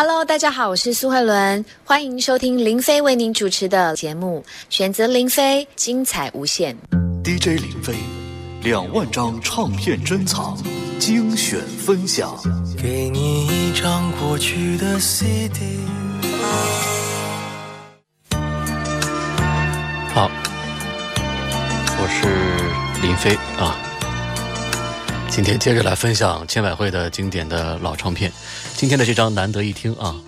[0.00, 6.72] Hello，大家好，我是苏慧伦，欢迎收听林飞为您主持的节目，选择林飞，精彩无限。
[7.24, 7.96] DJ 林飞，
[8.62, 10.56] 两万张唱片珍藏，
[11.00, 12.32] 精选分享。
[12.80, 15.80] 给你一张过去的 CD。
[20.14, 20.30] 好，
[21.98, 23.87] 我是林飞啊。
[25.28, 28.32] 今天接着来分享千百惠的经典的老唱片。
[28.74, 30.27] 今天的这张难得一听啊。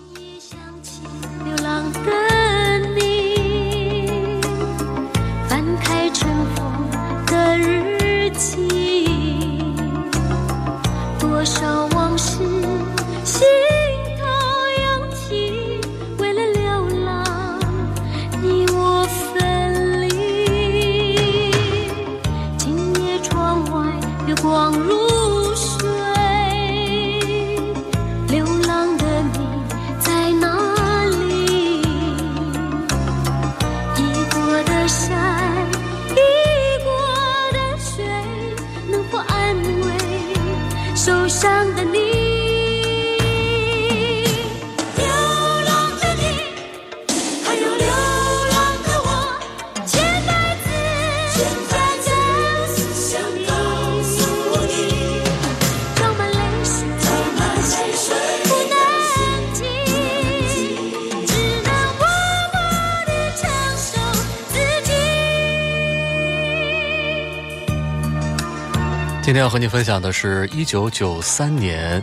[69.30, 72.02] 今天要和你分享的是一九九三年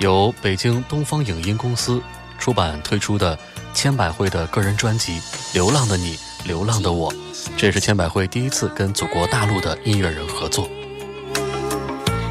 [0.00, 1.98] 由北京东方影音公司
[2.38, 3.38] 出版推出的
[3.72, 5.18] 千百惠的个人专辑
[5.54, 7.10] 《流浪的你，流浪的我》，
[7.56, 10.68] 这也是千百惠第一次跟祖国大陆的音乐人合作。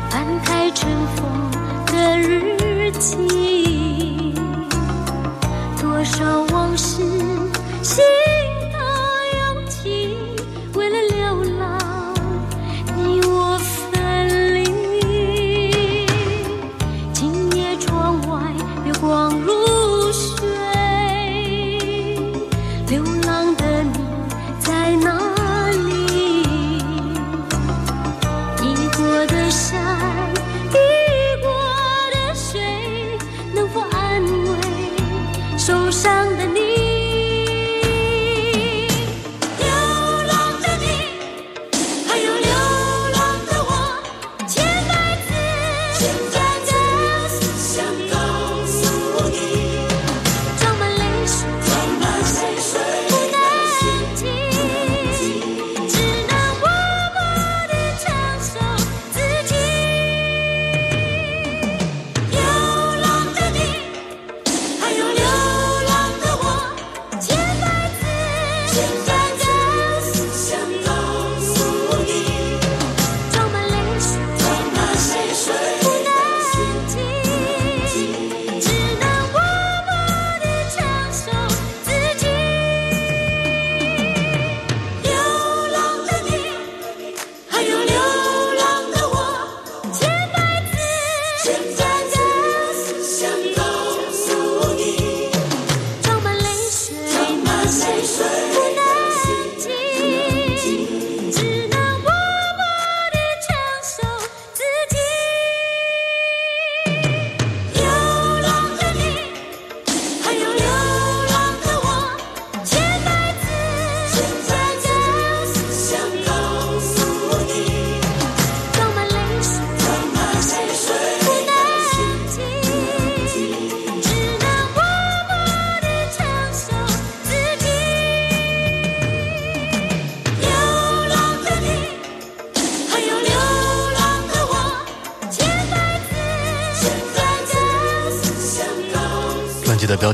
[0.08, 1.52] 翻开尘封
[1.88, 4.36] 的日记，
[5.82, 6.47] 多少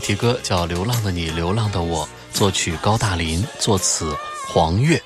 [0.03, 2.05] 题歌叫《流浪的你，流浪的我》，
[2.37, 4.13] 作曲高大林，作词
[4.49, 5.01] 黄月。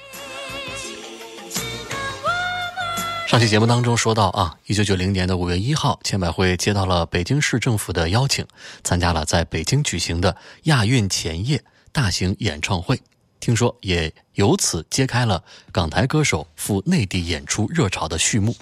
[3.28, 8.44] 上期节目当中说到啊，一九九零年的五月一号，千百惠接到了北京市政府的邀请，
[8.84, 13.00] 参加了在北京举行的亚运前夜大型演唱会。
[13.40, 18.56] 听说也由此揭开了港台歌手赴内地演出热潮的序幕。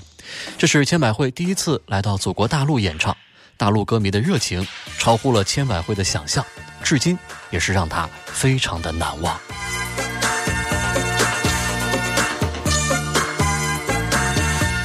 [0.57, 3.15] 这是千百惠第一次来到祖国大陆演唱，
[3.57, 4.67] 大陆歌迷的热情
[4.97, 6.45] 超乎了千百惠的想象，
[6.83, 7.17] 至今
[7.51, 9.39] 也是让他非常的难忘。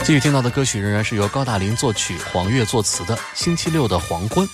[0.05, 4.46] 继续听到的歌曲仍然是由高大林作曲、黄月作词的《星期六的黄昏》。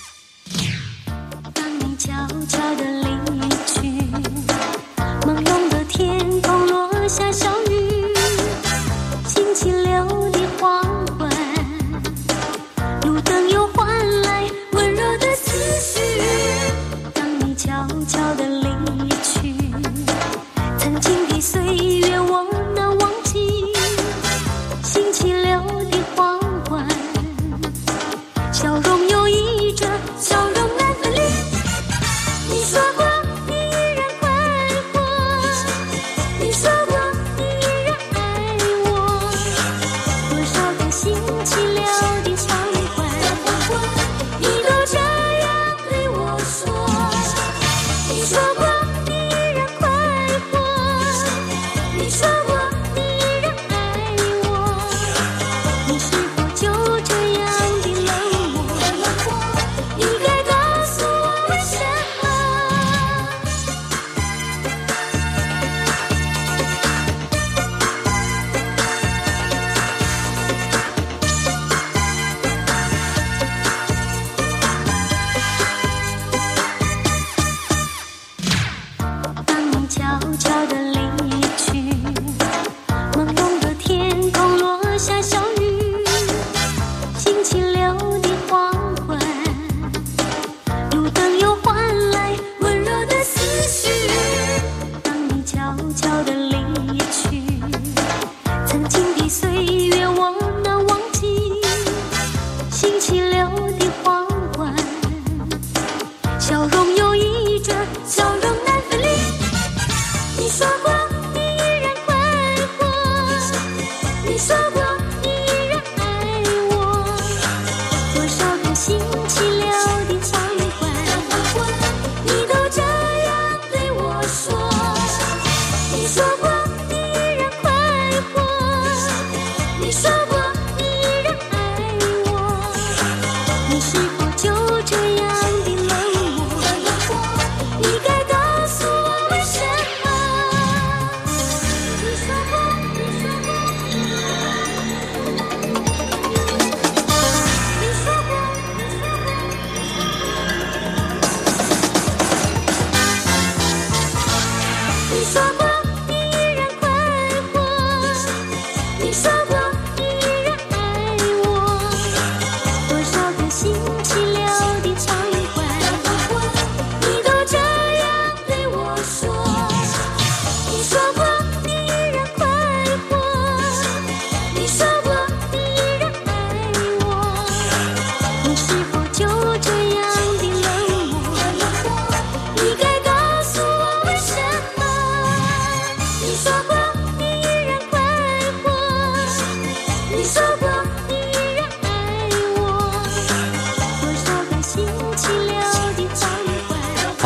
[168.97, 169.56] 我说。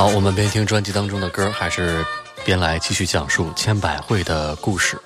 [0.01, 2.03] 好，我们边听专辑当中的歌，还是
[2.43, 4.99] 边来继续讲述千百惠的故事。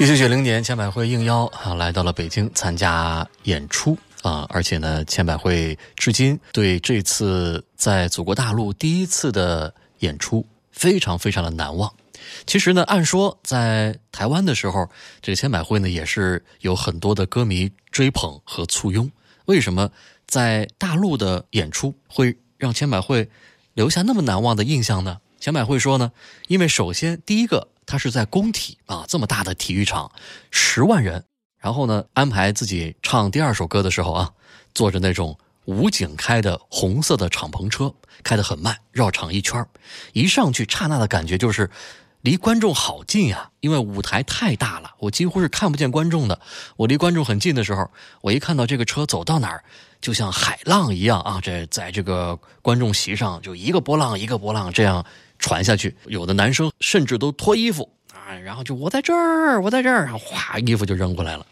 [0.00, 11.88] 一九九零年，千百惠应邀啊来到了北京参加演出啊，而且呢，千百惠至今对这次在祖国大陆第一次的演出非常非常的难忘。
[12.48, 14.90] 其实呢，按说在台湾的时候，
[15.22, 19.08] 这个千百惠呢也是有很多的歌迷追捧和簇拥。
[19.46, 19.90] 为什么
[20.30, 23.28] 在大陆的演出会让千百惠
[23.74, 25.18] 留下那么难忘的印象呢？
[25.40, 26.12] 千百惠说呢，
[26.46, 30.12] 因为首先第一个，他是在工体啊这么大的体育场，
[30.52, 31.24] 十万人，
[31.58, 34.30] 然后呢安排自己唱第二首歌的时候啊，
[34.72, 39.68] 坐着那种武警开的红色的敞篷车，开得很慢，绕场一圈儿
[40.12, 41.68] 一上去刹那的感觉就是。
[42.22, 46.38] 离观众好近呀，因为舞台太大了，我几乎是看不见观众的。
[46.76, 49.64] 我离观众很近的时候，我一看到这个车走到哪儿，
[50.00, 51.38] 就像海浪一样啊！
[51.42, 55.04] 这在这个观众席上，就一个波浪一个波浪这样
[55.38, 55.94] 传下去。
[56.06, 61.46] 有的男生甚至都脱衣服啊，然后就我在这儿，我在这儿，然后哗，衣服就扔过来了。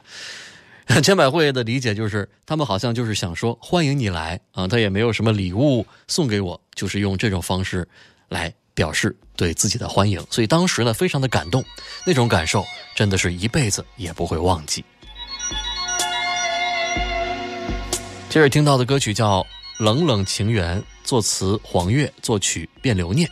[1.02, 7.86] 千百惠的理解就是，他们好像就是想说欢迎你来啊，他也没有什么礼物送给我，就是用这种方式
[8.30, 10.18] 来表示对自己的欢迎。
[10.30, 11.62] 所以当时呢，非常的感动，
[12.06, 12.64] 那种感受
[12.94, 14.82] 真的是一辈子也不会忘记。
[18.28, 19.40] 接着听到的歌曲叫
[19.78, 23.28] 《冷冷情缘》，作词黄月，作曲卞留念。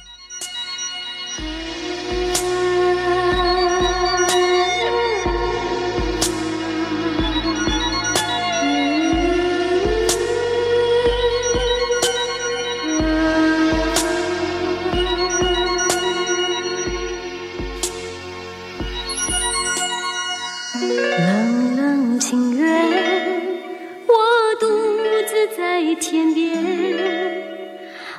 [26.01, 26.53] 天边，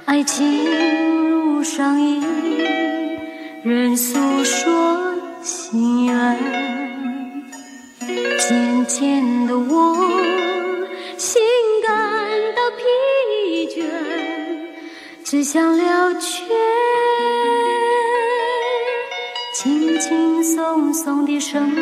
[0.05, 2.21] 爱情如上瘾，
[3.63, 6.37] 人诉说心愿。
[8.39, 9.95] 渐渐的，我
[11.17, 11.41] 心
[11.85, 11.93] 感
[12.55, 13.85] 到疲倦，
[15.23, 16.45] 只想了却。
[19.53, 21.77] 轻轻松松的生活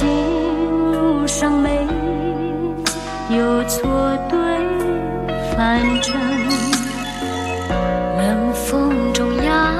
[0.00, 0.08] 情
[0.92, 1.68] 路上没
[3.36, 3.86] 有错
[4.30, 4.38] 对，
[5.54, 6.16] 反正
[8.16, 9.74] 冷风中央，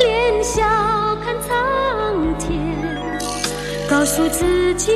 [0.00, 0.64] 脸笑
[1.24, 2.50] 看苍天。
[3.88, 4.90] 告诉自己，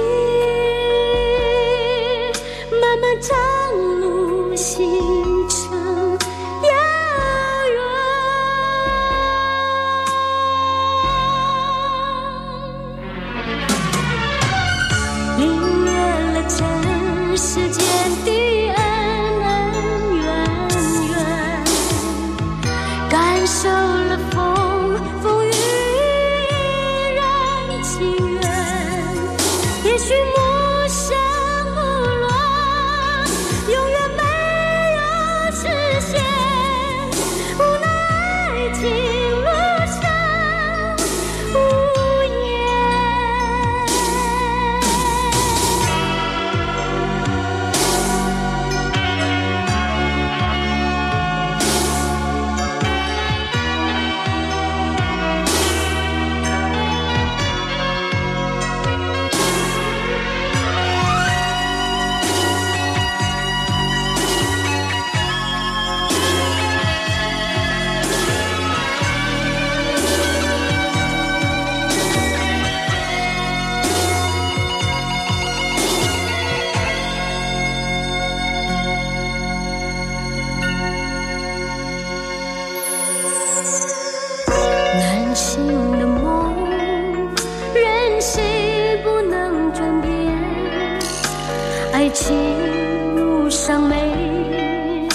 [92.12, 95.08] 情路上没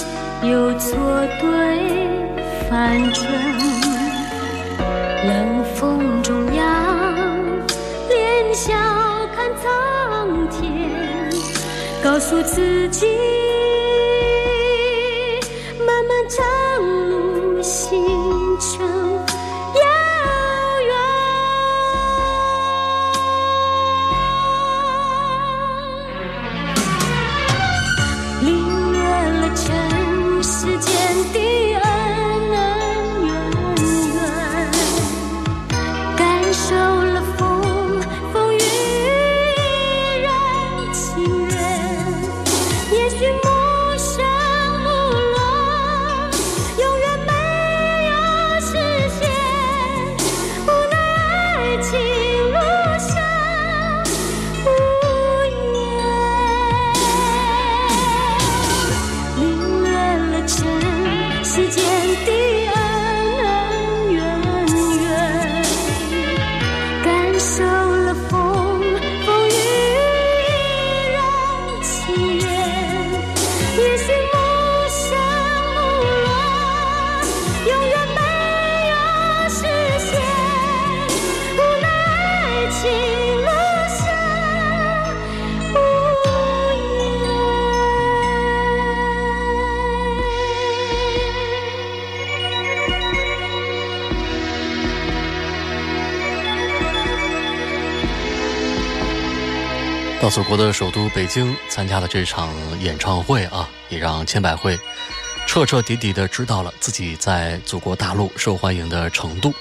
[0.44, 0.98] 有错
[1.40, 1.48] 对，
[2.70, 3.24] 反正
[5.28, 6.66] 冷风中央，
[8.10, 8.74] 脸笑
[9.36, 11.30] 看苍天，
[12.04, 13.06] 告诉自己，
[100.30, 104.78] 祖国的首都北京参加了这场演唱会啊，也让千百惠
[105.48, 109.54] 彻彻底底的知道了自己在祖国大陆受欢迎的程度。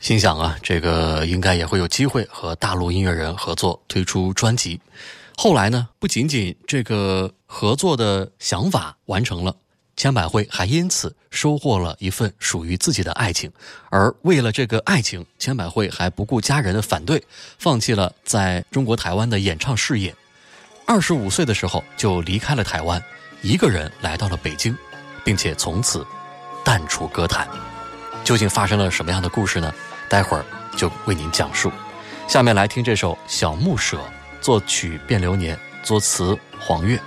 [0.00, 4.80] 心想啊，这个应该也会有机会和大陆音乐人合作推出专辑。
[5.36, 9.54] 后来呢，不仅仅这个合作的想法完成了，
[9.96, 13.50] 千百惠还因此收获了一份属于自己的爱情。
[13.90, 17.22] 而为了这个爱情，千百惠还不顾家人的反对，
[17.58, 20.14] 放弃了在中国台湾的演唱事业。
[20.86, 23.02] 二十五岁的时候就离开了台湾，
[23.42, 24.76] 一个人来到了北京，
[25.24, 26.06] 并且从此
[26.64, 27.48] 淡出歌坛。
[28.22, 29.72] 究竟发生了什么样的故事呢？
[30.08, 30.44] 待会儿
[30.76, 31.72] 就为您讲述。
[32.28, 33.96] 下面来听这首《小木舍》，
[34.40, 37.00] 作曲卞流年，作词黄月。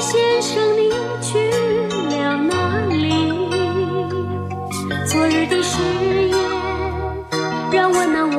[0.00, 0.90] 先生你
[1.20, 1.50] 去
[2.14, 2.52] 了哪
[2.86, 3.04] 里？
[5.06, 5.72] 昨日的誓
[6.28, 6.38] 言
[7.72, 8.37] 让我难忘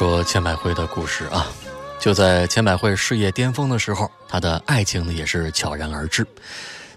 [0.00, 1.46] 说千百惠的故事啊。
[1.98, 6.26] 就在千百惠事业巅峰的时候，她的爱情呢也是悄然而至。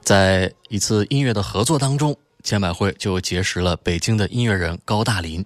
[0.02, 5.46] 在一次音乐的合作当中，千百惠就结识了北京的音乐人高大林。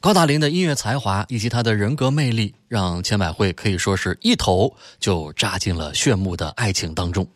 [0.00, 7.26] 高大林的音乐才华以及他的人格魅力，让千百惠可以说是一头就扎进了炫目的爱情当中。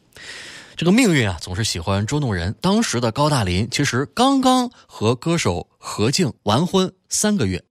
[0.77, 2.55] 这个命运啊，总是喜欢捉弄人。
[2.61, 7.65] 当时的高大林其实刚刚和歌手何静完婚三个月。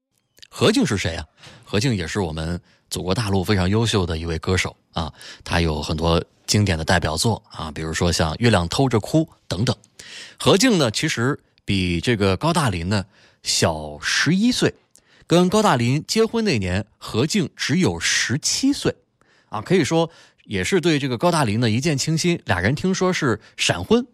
[0.49, 1.25] 何静是谁啊？
[1.75, 2.57] 何静也是我们
[2.89, 5.11] 祖国大陆非常优秀的一位歌手啊，
[5.43, 9.75] 他有很多经典的代表作啊，比如说像《月亮偷着哭》等等。
[10.39, 13.03] 何静呢，其实比这个高大林呢
[13.43, 14.73] 小十一岁，
[15.27, 18.95] 跟高大林结婚那年，何静只有十七岁，
[19.49, 20.09] 啊，可以说
[20.45, 24.07] 也是对这个高大林呢一见倾心，俩人听说是闪婚，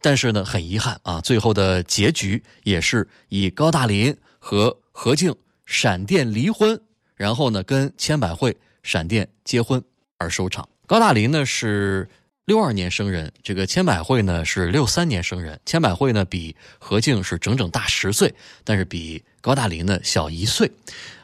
[0.00, 5.34] 但是呢很遗憾啊，最后的结局也是以高大林和何静
[5.66, 6.80] 闪电离婚，
[7.18, 9.82] 然后呢跟千百惠闪电结婚
[10.16, 10.66] 而收场。
[10.86, 12.08] 高大林呢是
[12.46, 15.60] 六二年生人，这个千百惠呢是六三年生人。
[15.66, 20.70] 千百惠呢比何静是整整大十岁，但是比高大林呢小一岁。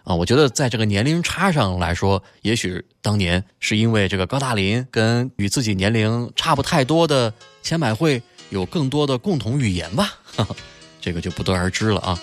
[0.02, 10.54] 啊，我觉得在这个年龄差上来说，也许当年是因为这个高大林跟与自己年龄差不太多的千百惠有更多的共同语言吧，哈 哈
[11.00, 12.20] 这个就不得而知了啊。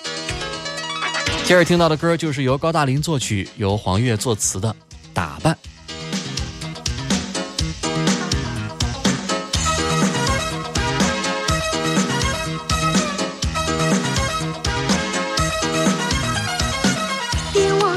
[1.51, 4.69] 接着听到的歌就是由高大林作曲、由黄月作词的
[5.13, 5.53] 《打扮》。
[17.51, 17.91] 别忘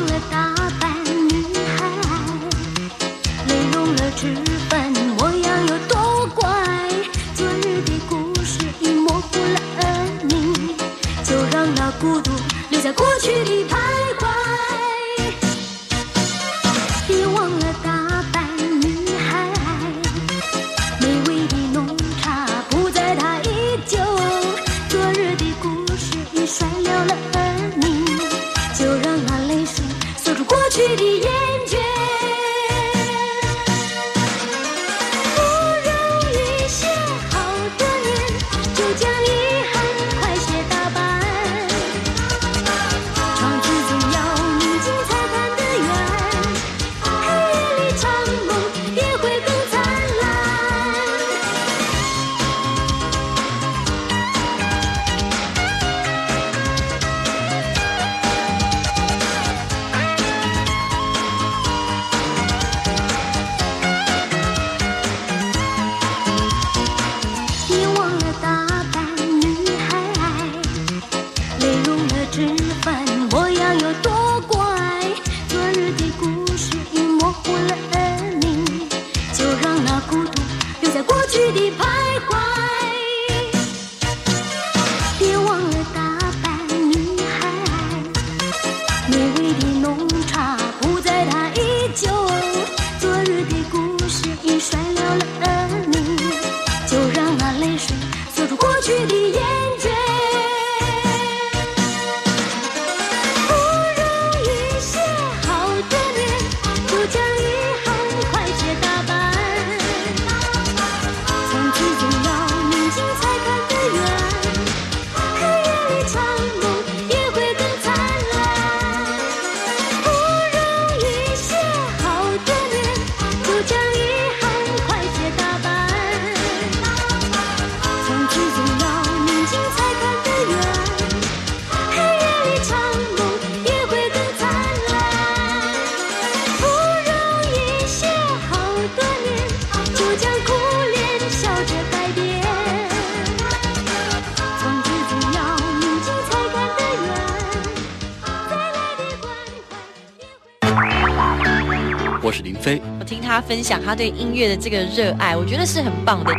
[153.34, 156.32] 他分享他对音乐的这个热爱，我觉得是很棒的。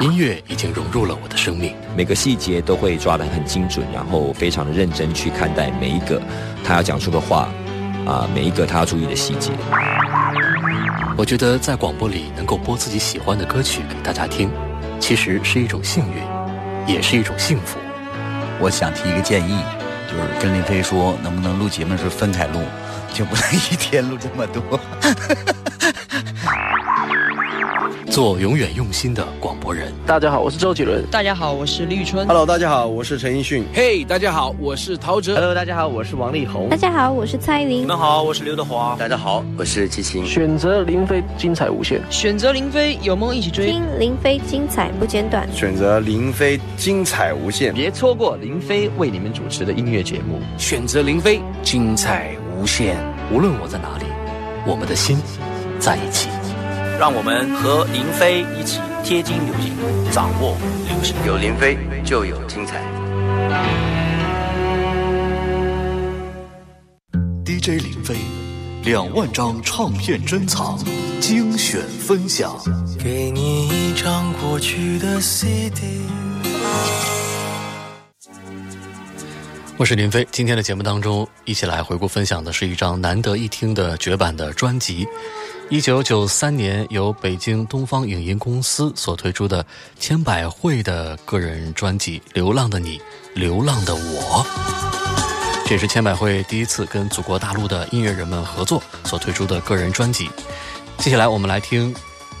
[0.00, 1.72] 音乐已经融入了我的生命。
[1.96, 6.20] 每个细节都会抓得很精准，然后非常的认真去看待每一个
[6.64, 7.48] 他要讲出的话，
[8.04, 9.52] 啊、每一个他要注意的细节。
[11.16, 14.50] 我觉得在广播里能够播自己喜欢的歌曲给大家听，
[14.98, 17.78] 其实是一种幸运，也是一种幸福。
[18.58, 19.56] 我想提一个建议，
[20.10, 22.58] 就是跟林飞说，能不能录节目时分开录，
[23.12, 24.62] 就不能一天录这么多。
[28.10, 29.92] 做永远用心的广播人。
[30.04, 31.04] 大家好，我是周杰伦。
[31.08, 32.26] 大家好，我是李宇春。
[32.26, 33.64] Hello，大家好，我是陈奕迅。
[33.72, 35.34] 嘿大家好，我是陶喆。
[35.34, 36.76] Hello，大家好，我是王力宏大。
[36.76, 37.82] 家好，我是蔡依林。
[37.82, 38.96] 你们好，我是刘德华。
[38.98, 40.26] 大家好，我是齐秦。
[40.26, 42.00] 选择林飞，精彩无限。
[42.10, 43.70] 选择林飞，有梦一起追。
[43.70, 47.72] 听林飞精彩不间断，选择林飞，精彩无限。
[47.72, 50.40] 别错过林飞为你们主持的音乐节目。
[50.56, 52.96] 选择林飞，精彩无限。
[53.32, 54.04] 无论我在哪里，
[54.66, 55.18] 我们的心
[55.78, 56.28] 在一起。
[56.98, 59.72] 让我们和林飞一起贴近流行，
[60.10, 60.56] 掌握
[60.88, 61.14] 流行。
[61.24, 62.82] 有林飞就有精彩。
[67.44, 68.16] DJ 林飞，
[68.82, 70.76] 两万张唱片珍藏，
[71.20, 72.56] 精选分享。
[72.98, 76.00] 给你一张过去的 CD。
[79.78, 85.06] 我是林飞，今天的节目当中，一起来回顾分享的是一张难得一听的绝版的专辑。
[85.70, 89.64] 一九九三年由北京东方影音公司所推出的
[89.96, 93.00] 千百惠的个人专辑《流浪的你，
[93.34, 94.44] 流浪的我》。
[95.64, 100.28] 这也是千百惠第一次跟祖国大陆的音乐人们合作所推出的个人专辑。
[100.98, 101.94] 接下来我们来听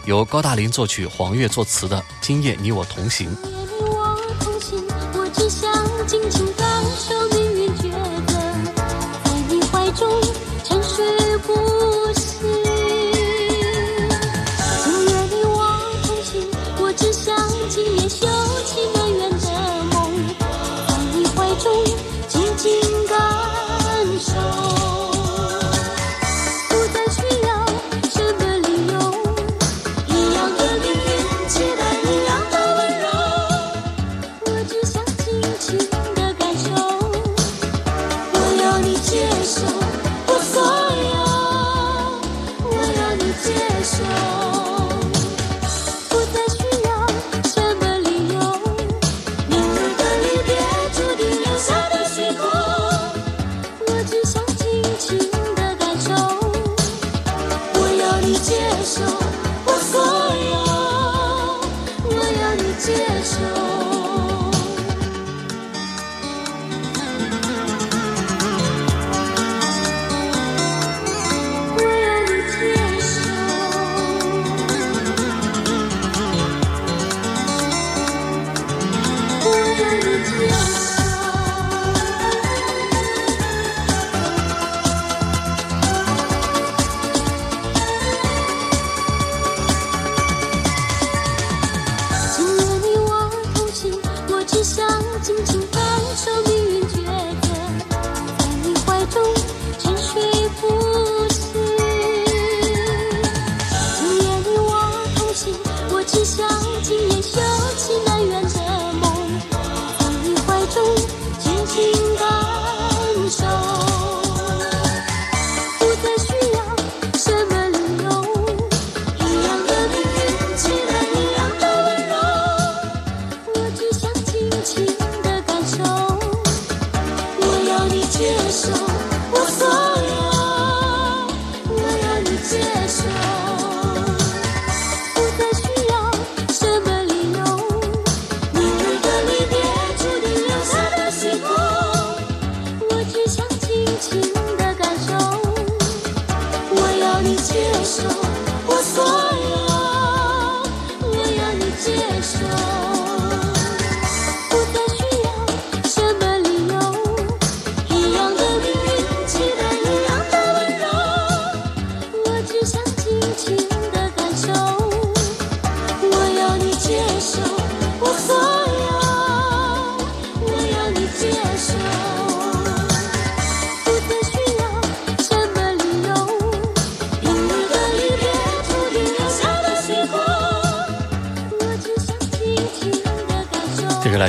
[0.06, 3.30] 由高大林作曲、黄月作词的《今夜你我同行》。
[3.42, 3.48] 你
[3.84, 5.72] 我同行，我只想
[6.04, 6.44] 尽情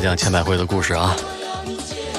[0.09, 1.15] 讲千百惠的故事啊。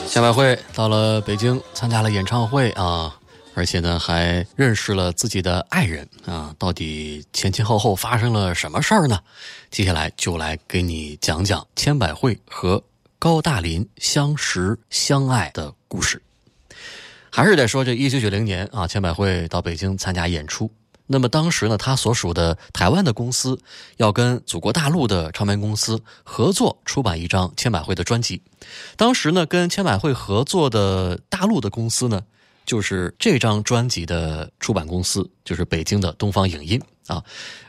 [0.08, 3.18] 千百惠到了北京参加了演唱会啊，
[3.52, 6.54] 而且呢还认识了自己的爱人啊。
[6.56, 9.18] 到底前前后后发生了什么事儿呢？
[9.72, 12.80] 接下来就来给你讲讲千百惠和
[13.18, 16.22] 高大林相识相爱的故事。
[17.28, 20.70] 还是得说这一九九零年啊，千百惠到北京参加演出。
[21.12, 23.58] 那么当时呢，他所属的台湾的公司
[23.96, 28.40] 要跟祖国大陆的唱片公司合作出版一张千百惠的专辑。
[28.96, 32.22] 当时呢，跟千百惠合作的大陆的公司呢，
[32.64, 37.20] 就是这张专辑的出版公司，就是北京的东方影音啊。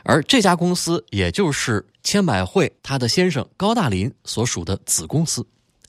[0.04, 5.44] 而这家公司也就是千百惠她的先生高大林所属的子公司。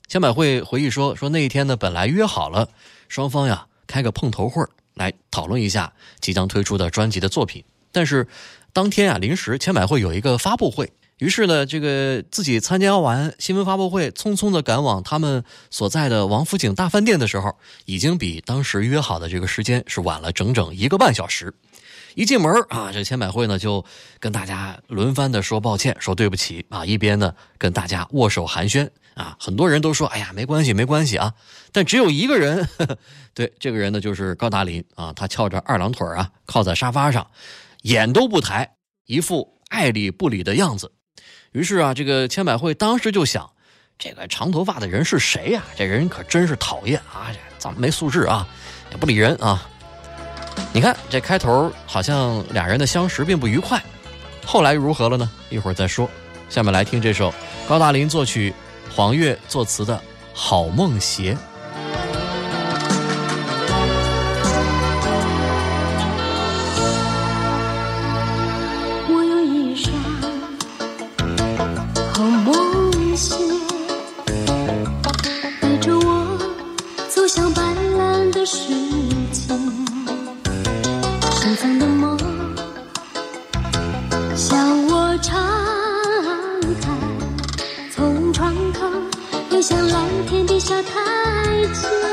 [0.08, 2.68] 千百惠回忆说：“说那一天呢，本来约好了
[3.08, 8.26] 双方呀开个碰头会儿来讨论一下即将推出的专辑的作品，但是
[8.72, 21.52] 当天啊临时千百惠有一个发布会，于是呢这个自己参加完新闻发布会，匆匆的赶往他们所在的王府井大饭店的时候，已经比当时约好的这个时间是晚了整整一个半小时。
[22.14, 23.84] 一进门啊，这千百惠呢就
[24.20, 31.34] 跟大家轮番的说抱歉，说对不起啊，一边呢跟大家握手寒暄啊，很多人都说哎呀没关系没关系啊，
[31.72, 32.98] 但只有一个人，呵 呵
[33.34, 37.28] 对这个人呢就是高达林啊，他翘着二郎腿啊，靠在沙发上，
[37.82, 40.92] 眼都不抬，一副爱理不理的样子。
[41.52, 43.50] 于是啊，这个千百惠当时就想，
[43.98, 48.46] 这个长头发的人是谁呀、这人可真是讨厌啊，这咱们没素质啊，
[48.92, 49.68] 也不理人啊。
[50.74, 53.80] 你看这开头好像俩人的相识并不愉快，
[54.44, 55.30] 后来如何了呢？
[55.48, 56.10] 一会儿再说。
[56.48, 57.32] 下面来听这首
[57.68, 58.52] 高大林作曲、
[58.92, 59.94] 黄悦作词的
[60.34, 61.32] 《好梦邪》。
[90.82, 92.03] 太近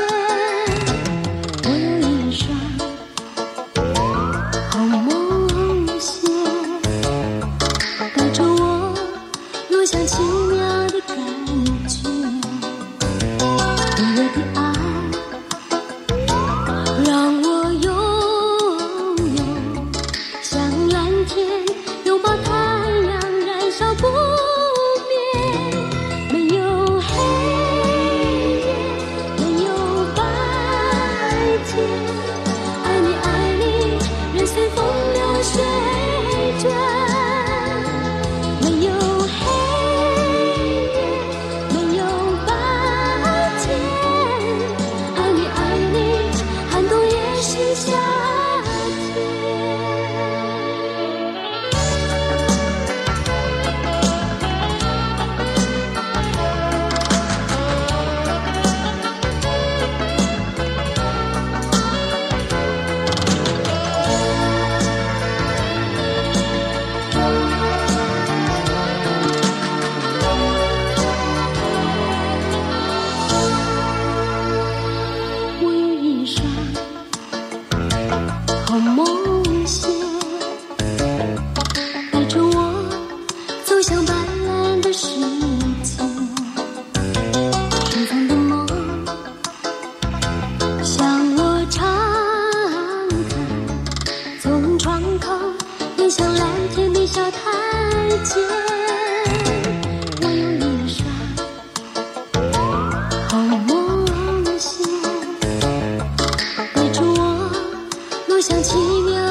[108.42, 109.21] 像奇妙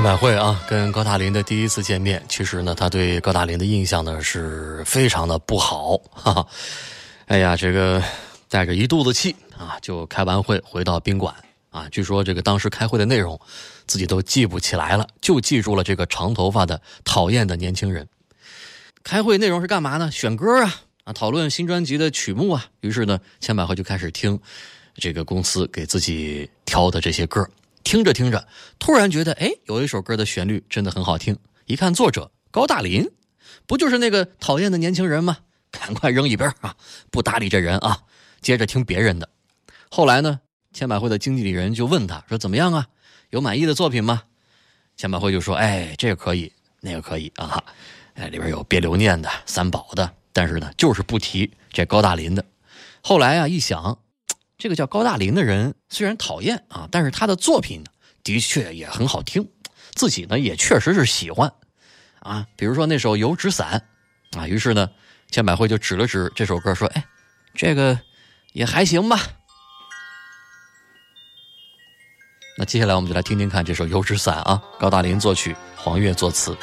[0.00, 6.46] 千百惠啊，跟高大林的第一次见面，其实呢，他对高大林的印象呢是非常的不好，哈哈。
[7.26, 8.02] 哎呀，这个
[8.48, 11.34] 带着一肚子气啊，就开完会回到宾馆
[11.68, 11.86] 啊。
[11.92, 13.38] 据说这个当时开会的内容，
[13.86, 18.08] 自己都记不起来了，就记住了这个长头发的讨厌的年轻人。
[19.04, 20.10] 开会内容是干嘛呢？
[20.10, 22.64] 选歌啊，啊，讨论新专辑的曲目啊。
[22.80, 24.40] 于是呢，千百惠就开始听
[24.94, 27.46] 这个公司给自己挑的这些歌。
[27.90, 28.46] 听着听着，
[28.78, 31.36] 突然觉得，哎，有一首歌的旋律真的很好听。
[31.66, 33.10] 一看作者高大林，
[33.66, 35.38] 不就是那个讨厌的年轻人吗？
[35.72, 36.76] 赶快扔一边啊，
[37.10, 38.04] 不搭理这人啊。
[38.40, 39.28] 接着听别人的。
[39.90, 40.38] 后来呢，
[40.72, 42.86] 千百惠的经纪人就问他说：“怎么样啊？
[43.30, 44.22] 有满意的作品吗？”
[44.96, 47.60] 千百惠就说：“哎，这个可以，那个可以啊。
[48.14, 52.44] 哎，里边有别留念的、三宝的，但是呢，就是不提这高大林的。
[53.02, 53.98] 后来啊，一想。”
[54.60, 57.82] 这个叫高大林的人虽然讨厌啊，但是他的作品
[58.22, 59.48] 的确也很好听，
[59.94, 61.50] 自己呢也确实是喜欢
[62.18, 62.46] 啊。
[62.56, 63.82] 比如说那首《油纸伞》
[64.38, 64.90] 啊，于是呢，
[65.30, 67.02] 千百惠就指了指这首歌说：“哎，
[67.54, 67.98] 这个
[68.52, 69.18] 也还行吧。”
[72.58, 76.54] 那接下来我们就来听听看这首《油纸伞》啊，高大林作曲，黄月作词。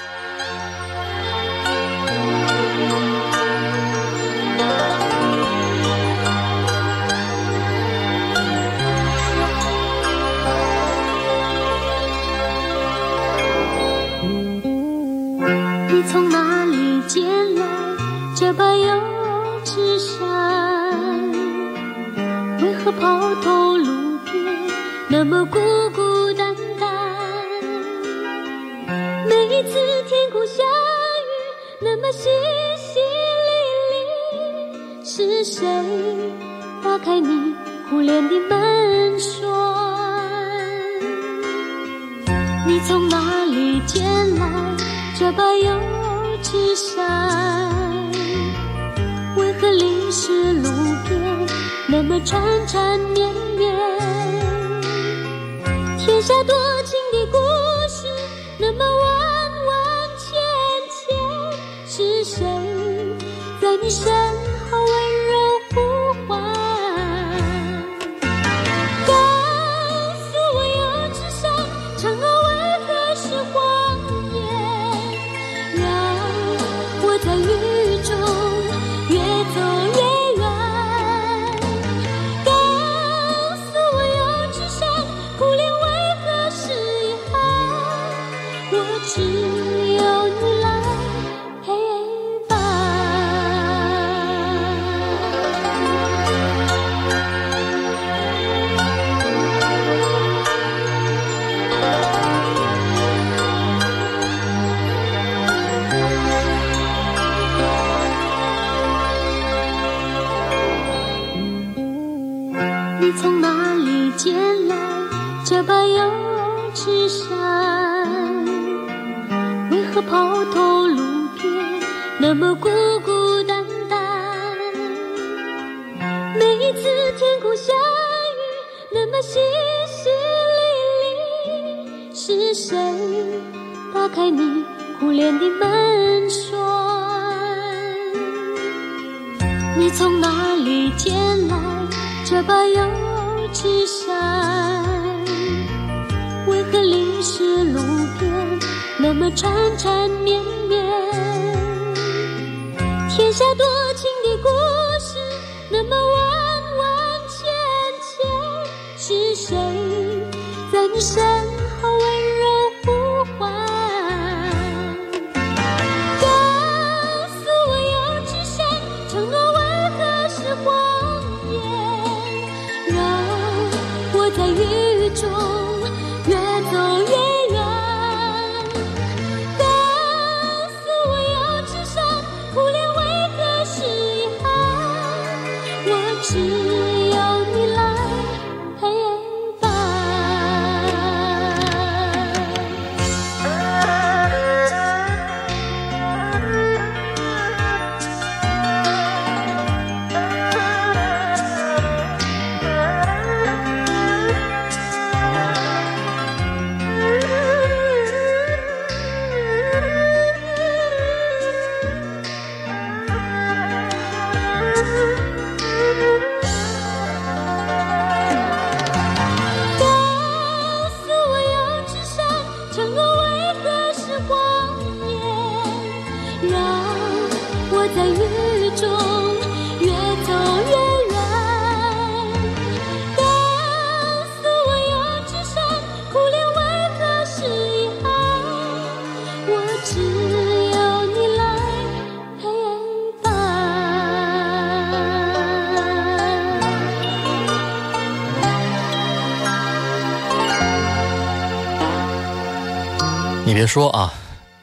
[253.78, 254.12] 说啊，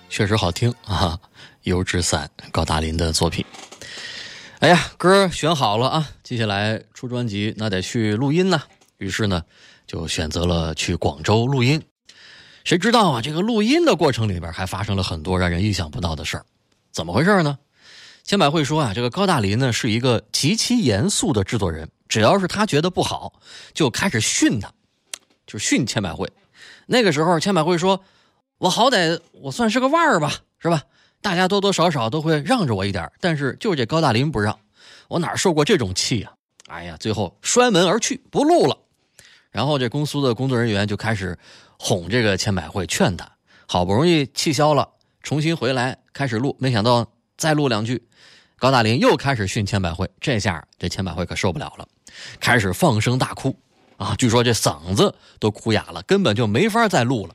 [0.08, 1.16] 确实好听啊，
[1.62, 3.44] 《油纸伞》高达林的作品。
[4.58, 8.60] 哎呀，歌选好了啊，接下来出专辑那得去录音呢。
[8.98, 9.40] 于是呢，
[9.86, 11.80] 就选择了去广州录音。
[12.64, 16.44] 谁知道啊，这个录音的过程里边还发生了很多让人意想不到的事儿。
[16.90, 17.56] 怎么回事呢？
[18.24, 23.32] 千百惠说啊，这个高大林呢是一个极其严肃的制作人，只要是他觉得不好，
[23.72, 24.72] 就开始训他，
[25.46, 26.28] 就训千百惠。
[26.86, 28.02] 那个时候，千百惠说
[28.64, 30.82] ：“我好歹我算是个腕儿吧，是吧？
[31.20, 34.58] 大家多多少少都会让着我一点，但是就是这高大林不让，
[35.08, 36.32] 我哪受过这种气呀？
[36.68, 38.74] 哎呀，最后摔门而去，不录了。
[39.50, 41.38] 然后这公司的工作人员就开始
[41.78, 43.30] 哄这个千百惠，劝他
[43.68, 44.88] 好不容易气消了，
[45.22, 46.56] 重新回来开始录。
[46.58, 47.06] 没想到
[47.36, 48.02] 再录两句，
[48.56, 51.86] 高大林又开始训千百惠，这下这千百惠可受不了了，
[52.40, 53.54] 开始放声大哭
[53.98, 54.14] 啊！
[54.16, 57.34] 据说这嗓子都哭哑了，根本就没法再录了。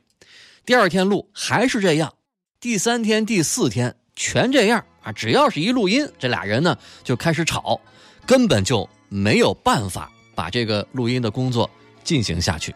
[0.70, 2.14] 第二天录还是这样，
[2.60, 5.12] 第三天、第四天全这样啊！
[5.12, 7.82] 只要是一录音，这俩人呢就开始吵，
[8.28, 11.68] 根本就没有办法把这个录音的工作
[12.04, 12.72] 进行下去。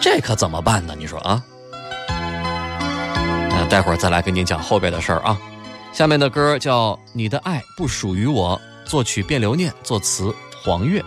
[0.00, 0.96] 这可怎么办呢？
[0.98, 1.40] 你说啊？
[2.08, 5.40] 那待会儿再来跟您讲后边的事儿啊。
[5.92, 11.00] 下面的歌叫《你的爱不属于我》，作曲卞留念，作词黄月。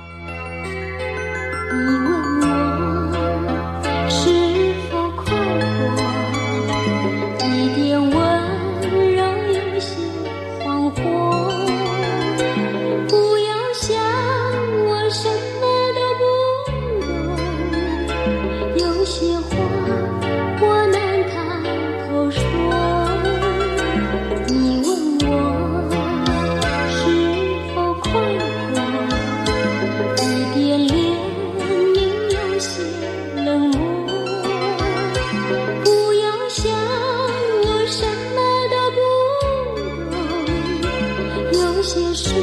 [41.82, 42.34] 些事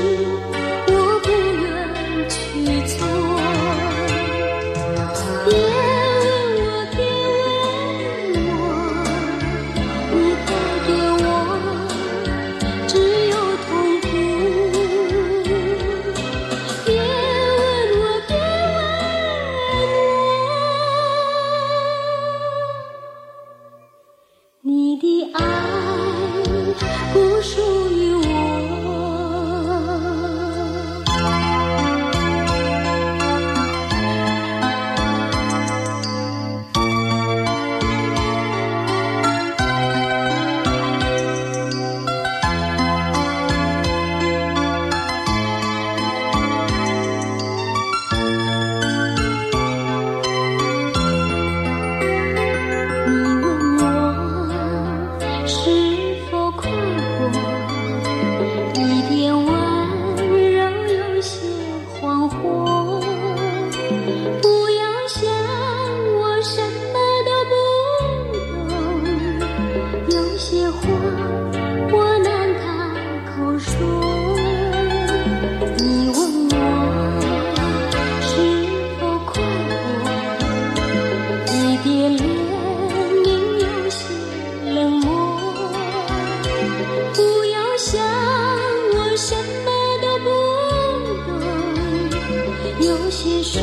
[92.79, 93.59] 有些事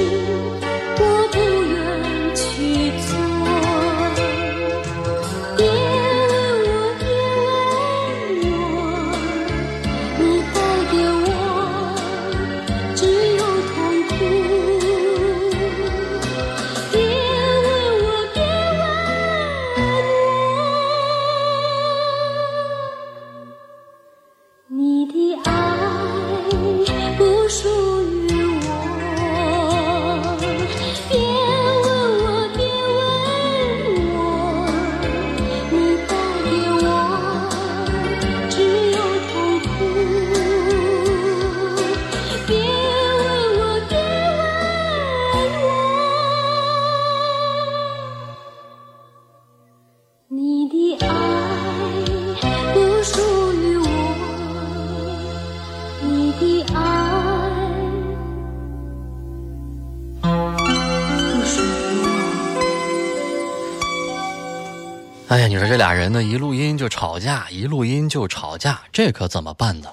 [66.14, 69.92] 呢，一录音就吵架，一录音就吵架，这可怎么办呢？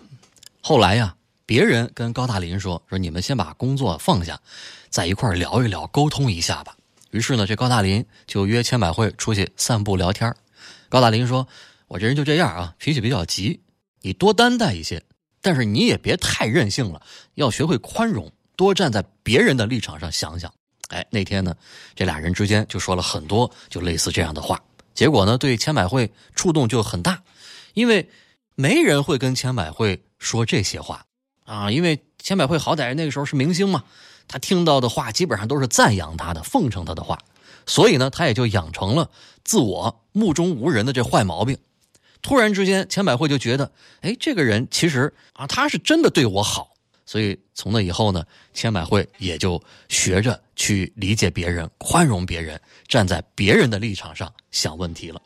[0.61, 1.17] 后来呀，
[1.47, 4.39] 别人跟高大林说说，你们先把工作放下，
[4.91, 6.77] 在一块聊一聊，沟通一下吧。
[7.11, 10.33] 于是呢，这高大林就约千百惠出去散步聊天。
[10.89, 11.49] 高大林说
[11.89, 13.61] ：“我这人就这样啊，脾气比较急，
[14.03, 15.03] 你多担待一些，
[15.41, 17.03] 但是你也别太任性了，
[17.35, 20.53] 要学会宽容，多站在别人的立场上想想。”
[20.91, 21.55] 哎，那天呢，
[21.95, 24.61] 这俩人之间就说了很多就类似这样的话，
[25.01, 27.23] 结果呢，对千百惠触动就很大，
[27.73, 28.11] 因为
[28.55, 31.07] 没人会跟千百惠说这些话
[31.47, 33.85] 啊，因为千百惠好歹那个时候是明星嘛，
[34.29, 37.19] 他听到的话基本上都是赞扬他的、奉承他的话，
[37.65, 39.09] 所以呢，他也就养成了
[39.43, 41.57] 自我目中无人的这坏毛病。
[42.21, 43.73] 突然之间，千百惠就觉得，
[44.03, 46.75] 哎，这个人其实啊，他是真的对我好，
[47.11, 48.23] 所以从那以后呢，
[48.55, 55.21] 千百惠也就学着去理解别人、宽容别人，站在别人的立场上想问题了。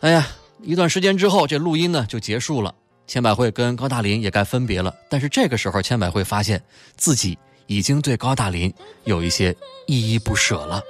[0.00, 0.26] 哎呀，
[0.62, 2.74] 一段时间之后，这录音呢就结束了，
[3.06, 4.96] 千百惠跟高大林也该分别了。
[5.10, 6.62] 但是这个时候，千百惠发现
[6.96, 8.72] 自己已经对高大林
[9.04, 9.54] 有一些
[9.86, 10.82] 依依不舍了。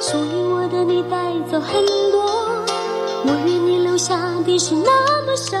[0.00, 1.16] 属于我的你带
[1.48, 2.24] 走很多，
[3.24, 5.56] 我与你留下的是那么少。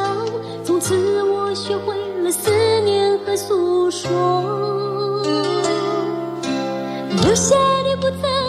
[0.64, 1.94] 从此我学会
[2.24, 2.50] 了思
[2.80, 5.22] 念和诉说，
[7.22, 7.54] 留下
[7.84, 8.43] 的不曾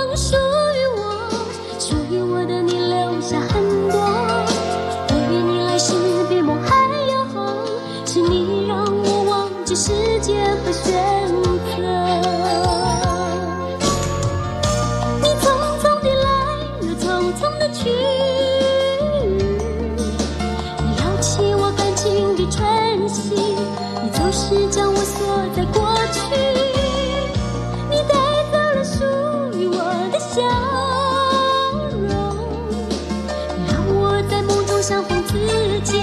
[34.88, 35.34] 在梦中相逢自
[35.82, 36.00] 己，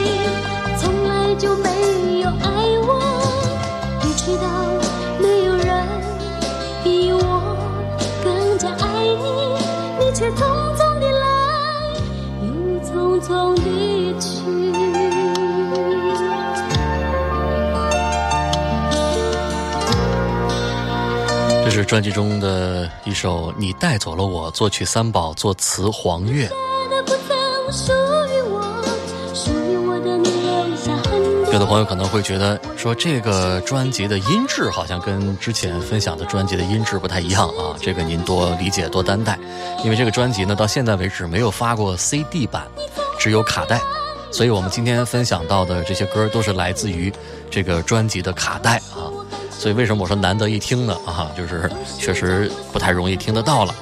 [0.77, 2.51] 从来就没有爱
[2.83, 3.01] 我，
[4.03, 4.43] 你知道
[5.21, 5.87] 没有人
[6.83, 7.21] 比我
[8.25, 10.43] 更加爱你，你却匆
[10.75, 11.25] 匆的来，
[12.43, 12.51] 又
[12.83, 13.63] 匆匆的
[14.19, 14.27] 去。
[21.65, 26.51] 这是专辑中的一首《你带走了我》，作曲三宝，作词黄月。
[31.63, 39.39] 的朋友可能会觉得说，这个专辑的音质好像跟之前分享的专辑的音质不太一样啊，这个您多理解多担待。
[39.85, 42.67] 因为这个专辑呢，到现在为止没有发过 CD 版，
[43.17, 43.81] 只有卡带，
[44.33, 47.13] 所以我们今天分享到的这些歌都是来自于
[47.49, 49.07] 这个专辑的卡带啊。
[49.51, 50.97] 所以为什么我说难得一听呢？
[51.07, 53.73] 啊，就是确实不太容易听得到了。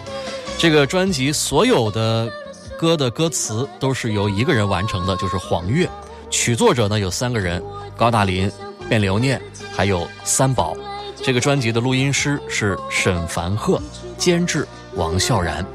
[0.58, 2.30] 这个专辑所有的
[2.76, 5.88] 歌的歌词都是由一个人完成的，就是黄月。
[6.30, 7.62] 曲作者呢有三个人：
[7.96, 8.50] 高大林、
[8.88, 9.40] 卞留念，
[9.76, 10.76] 还有三宝。
[11.22, 13.82] 这个专辑的录音师是沈凡鹤，
[14.16, 15.66] 监制王笑然。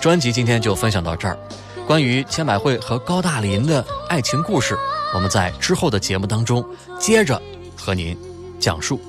[0.00, 1.36] 专辑今天就分享到这儿。
[1.86, 4.76] 关于千百惠和高大林的爱情故事，
[5.14, 6.64] 我们在之后的节目当中
[6.98, 7.40] 接着
[7.76, 8.16] 和您
[8.58, 9.00] 讲述。